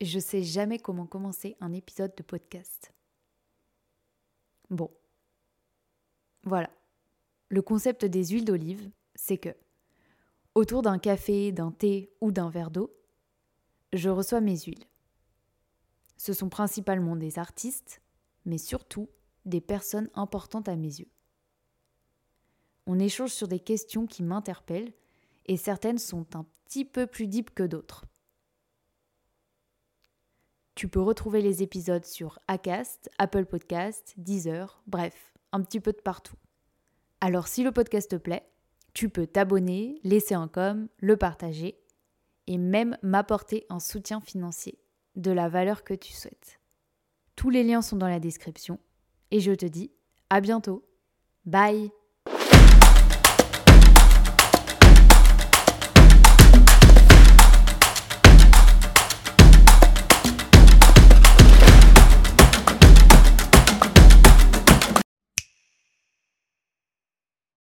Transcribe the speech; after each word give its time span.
je 0.00 0.18
sais 0.18 0.42
jamais 0.42 0.78
comment 0.78 1.06
commencer 1.06 1.56
un 1.60 1.72
épisode 1.72 2.14
de 2.16 2.22
podcast. 2.22 2.92
Bon. 4.70 4.90
Voilà. 6.44 6.70
Le 7.48 7.62
concept 7.62 8.04
des 8.04 8.28
huiles 8.28 8.44
d'olive, 8.44 8.90
c'est 9.14 9.38
que, 9.38 9.54
autour 10.54 10.82
d'un 10.82 10.98
café, 10.98 11.52
d'un 11.52 11.72
thé 11.72 12.12
ou 12.20 12.32
d'un 12.32 12.48
verre 12.48 12.70
d'eau, 12.70 12.96
je 13.92 14.08
reçois 14.08 14.40
mes 14.40 14.56
huiles. 14.58 14.84
Ce 16.16 16.32
sont 16.32 16.48
principalement 16.48 17.16
des 17.16 17.38
artistes, 17.38 18.00
mais 18.44 18.58
surtout 18.58 19.08
des 19.44 19.60
personnes 19.60 20.10
importantes 20.14 20.68
à 20.68 20.76
mes 20.76 21.00
yeux. 21.00 21.10
On 22.86 22.98
échange 22.98 23.32
sur 23.32 23.48
des 23.48 23.60
questions 23.60 24.06
qui 24.06 24.22
m'interpellent 24.22 24.92
et 25.46 25.56
certaines 25.56 25.98
sont 25.98 26.26
un 26.36 26.46
petit 26.64 26.84
peu 26.84 27.06
plus 27.06 27.26
deep 27.26 27.54
que 27.54 27.62
d'autres. 27.62 28.06
Tu 30.74 30.88
peux 30.88 31.00
retrouver 31.00 31.42
les 31.42 31.62
épisodes 31.62 32.04
sur 32.04 32.38
Acast, 32.48 33.10
Apple 33.18 33.44
Podcast, 33.44 34.14
Deezer, 34.16 34.82
bref, 34.86 35.34
un 35.52 35.62
petit 35.62 35.80
peu 35.80 35.92
de 35.92 36.00
partout. 36.00 36.36
Alors 37.20 37.48
si 37.48 37.62
le 37.62 37.72
podcast 37.72 38.10
te 38.10 38.16
plaît, 38.16 38.46
tu 38.94 39.08
peux 39.08 39.26
t'abonner, 39.26 40.00
laisser 40.04 40.34
un 40.34 40.48
com, 40.48 40.88
le 40.98 41.16
partager 41.16 41.78
et 42.46 42.58
même 42.58 42.96
m'apporter 43.02 43.66
un 43.68 43.78
soutien 43.78 44.20
financier 44.20 44.78
de 45.16 45.30
la 45.30 45.48
valeur 45.48 45.84
que 45.84 45.94
tu 45.94 46.12
souhaites. 46.12 46.60
Tous 47.36 47.50
les 47.50 47.62
liens 47.62 47.82
sont 47.82 47.96
dans 47.96 48.08
la 48.08 48.20
description 48.20 48.78
et 49.30 49.40
je 49.40 49.52
te 49.52 49.66
dis 49.66 49.92
à 50.30 50.40
bientôt. 50.40 50.86
Bye 51.44 51.90